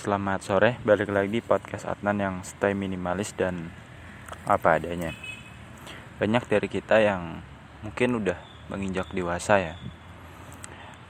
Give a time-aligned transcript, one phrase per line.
[0.00, 3.68] Selamat sore, balik lagi podcast Adnan yang stay minimalis dan
[4.48, 5.12] apa adanya.
[6.16, 7.44] Banyak dari kita yang
[7.84, 8.40] mungkin udah
[8.72, 9.74] menginjak dewasa ya.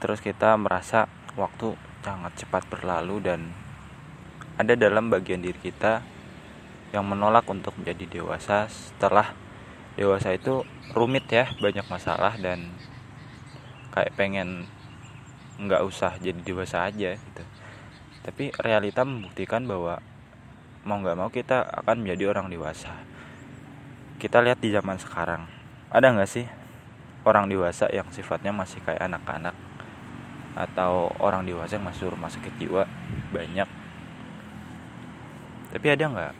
[0.02, 1.06] Terus kita merasa
[1.38, 3.54] waktu sangat cepat berlalu dan
[4.58, 6.02] ada dalam bagian diri kita
[6.90, 9.38] yang menolak untuk menjadi dewasa setelah
[9.94, 10.66] dewasa itu
[10.98, 12.74] rumit ya, banyak masalah dan
[13.94, 14.66] kayak pengen
[15.62, 17.44] nggak usah jadi dewasa aja gitu
[18.20, 20.04] tapi realita membuktikan bahwa
[20.84, 22.92] mau nggak mau kita akan menjadi orang dewasa.
[24.20, 25.48] Kita lihat di zaman sekarang.
[25.88, 26.44] Ada nggak sih
[27.24, 29.56] orang dewasa yang sifatnya masih kayak anak-anak?
[30.52, 32.84] Atau orang dewasa yang masih rumah sakit jiwa?
[33.32, 33.68] Banyak.
[35.72, 36.34] Tapi ada nggak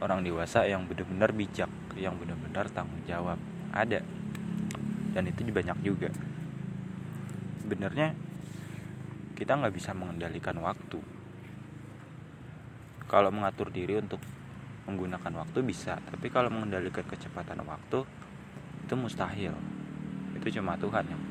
[0.00, 3.40] orang dewasa yang benar-benar bijak yang benar-benar tanggung jawab?
[3.72, 4.04] Ada.
[5.16, 6.08] Dan itu banyak juga.
[7.64, 8.12] Sebenarnya
[9.40, 11.00] kita nggak bisa mengendalikan waktu.
[13.08, 14.20] Kalau mengatur diri untuk
[14.84, 18.04] menggunakan waktu bisa tapi kalau mengendalikan kecepatan waktu
[18.84, 19.56] itu mustahil.
[20.36, 21.22] Itu cuma Tuhan yang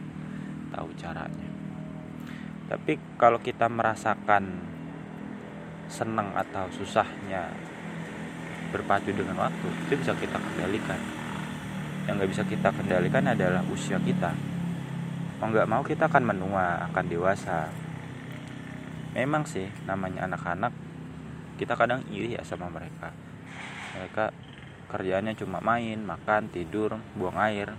[0.74, 1.50] tahu caranya.
[2.66, 4.58] Tapi kalau kita merasakan
[5.86, 7.54] senang atau susahnya
[8.74, 10.98] berpacu dengan waktu itu bisa kita kendalikan.
[12.10, 14.34] Yang nggak bisa kita kendalikan adalah usia kita.
[15.38, 17.70] Mau nggak mau kita akan menua akan dewasa
[19.14, 20.74] memang sih namanya anak-anak
[21.60, 23.12] kita kadang iri ya sama mereka.
[24.00, 24.32] Mereka
[24.90, 27.76] kerjaannya cuma main makan tidur buang air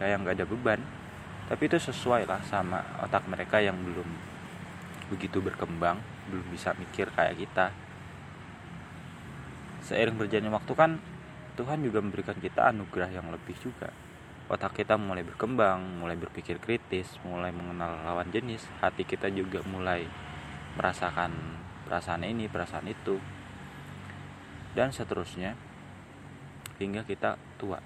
[0.00, 0.80] kayak nggak ada beban.
[1.50, 4.08] Tapi itu sesuai lah sama otak mereka yang belum
[5.12, 6.00] begitu berkembang
[6.32, 7.68] belum bisa mikir kayak kita.
[9.84, 10.90] Seiring berjalannya waktu kan
[11.52, 13.92] Tuhan juga memberikan kita anugerah yang lebih juga.
[14.48, 20.08] Otak kita mulai berkembang mulai berpikir kritis mulai mengenal lawan jenis hati kita juga mulai
[20.78, 21.32] merasakan
[21.88, 23.20] perasaan ini perasaan itu.
[24.72, 25.52] Dan seterusnya
[26.80, 27.78] hingga kita tua.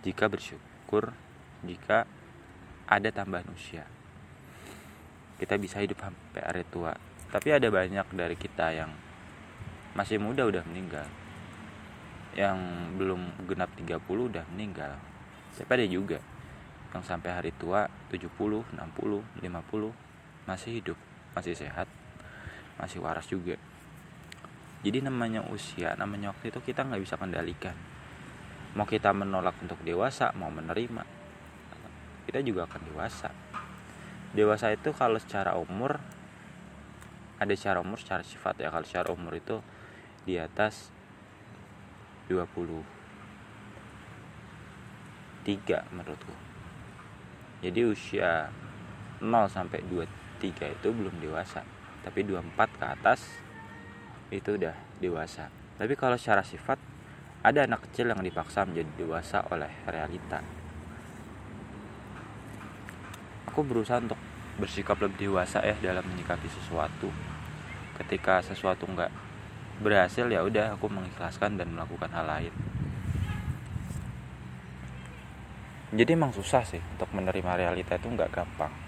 [0.00, 1.12] Jika bersyukur
[1.62, 2.08] jika
[2.90, 3.86] ada tambahan usia
[5.42, 6.94] kita bisa hidup sampai hari tua.
[7.34, 8.94] Tapi ada banyak dari kita yang
[9.98, 11.02] masih muda udah meninggal.
[12.38, 12.58] Yang
[12.94, 14.94] belum genap 30 udah meninggal.
[15.58, 16.22] Tapi ada juga
[16.94, 20.98] yang sampai hari tua 70, 60, 50 masih hidup,
[21.34, 21.90] masih sehat
[22.80, 23.56] masih waras juga.
[24.82, 27.76] Jadi namanya usia namanya waktu itu kita nggak bisa kendalikan.
[28.72, 31.22] Mau kita menolak untuk dewasa mau menerima
[32.26, 33.30] kita juga akan dewasa.
[34.32, 36.00] Dewasa itu kalau secara umur
[37.36, 38.70] ada secara umur secara sifat ya.
[38.70, 39.58] Kalau secara umur itu
[40.22, 40.94] di atas
[42.30, 42.46] 20
[45.42, 46.34] 3 menurutku.
[47.62, 48.46] Jadi usia
[49.18, 51.66] 0 sampai 23 itu belum dewasa
[52.02, 53.20] tapi 24 ke atas
[54.34, 55.48] itu udah dewasa.
[55.78, 56.78] Tapi kalau secara sifat
[57.42, 60.42] ada anak kecil yang dipaksa menjadi dewasa oleh realita.
[63.50, 64.18] Aku berusaha untuk
[64.56, 67.10] bersikap lebih dewasa ya dalam menyikapi sesuatu.
[67.98, 69.10] Ketika sesuatu nggak
[69.82, 72.54] berhasil ya udah aku mengikhlaskan dan melakukan hal lain.
[75.92, 78.81] Jadi emang susah sih untuk menerima realita itu nggak gampang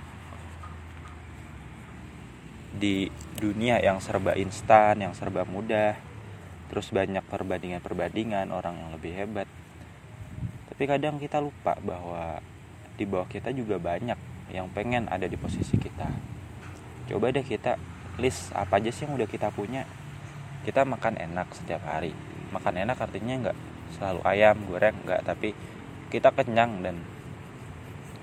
[2.75, 3.07] di
[3.39, 5.95] dunia yang serba instan, yang serba mudah,
[6.67, 9.47] terus banyak perbandingan-perbandingan orang yang lebih hebat.
[10.75, 12.43] Tapi kadang kita lupa bahwa
[12.99, 14.19] di bawah kita juga banyak
[14.51, 16.11] yang pengen ada di posisi kita.
[17.07, 17.79] Coba deh kita
[18.19, 19.87] list apa aja sih yang udah kita punya.
[20.67, 22.11] Kita makan enak setiap hari.
[22.51, 23.59] Makan enak artinya nggak
[23.95, 25.55] selalu ayam goreng nggak, tapi
[26.11, 26.97] kita kenyang dan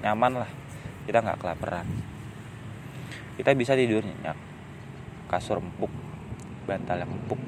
[0.04, 0.52] nyaman lah.
[1.08, 1.88] Kita nggak kelaparan
[3.40, 4.38] kita bisa tidur nyenyak.
[5.28, 5.92] Kasur empuk
[6.68, 7.40] bantal yang empuk.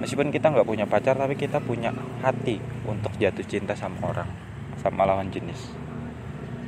[0.00, 1.94] Meskipun kita nggak punya pacar tapi kita punya
[2.24, 4.30] hati untuk jatuh cinta sama orang
[4.80, 5.70] sama lawan jenis.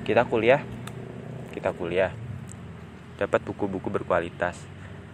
[0.05, 0.63] Kita kuliah
[1.55, 2.11] kita kuliah.
[3.15, 4.59] Dapat buku-buku berkualitas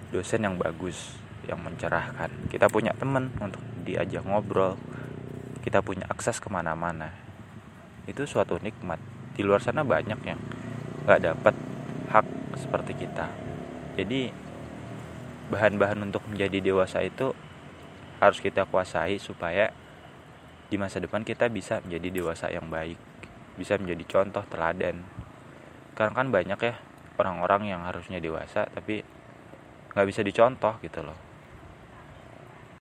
[0.09, 2.33] dosen yang bagus yang mencerahkan.
[2.49, 4.81] Kita punya teman untuk diajak ngobrol.
[5.61, 7.13] Kita punya akses ke mana-mana.
[8.09, 8.97] Itu suatu nikmat.
[9.37, 10.41] Di luar sana banyak yang
[11.05, 11.55] nggak dapat
[12.57, 13.31] seperti kita.
[13.99, 14.31] Jadi
[15.51, 17.35] bahan-bahan untuk menjadi dewasa itu
[18.23, 19.75] harus kita kuasai supaya
[20.71, 22.99] di masa depan kita bisa menjadi dewasa yang baik
[23.59, 25.05] bisa menjadi contoh teladan.
[25.93, 26.75] Karena kan banyak ya
[27.21, 29.05] orang-orang yang harusnya dewasa tapi
[29.93, 31.30] nggak bisa dicontoh gitu loh